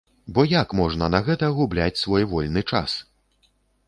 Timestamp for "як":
0.51-0.69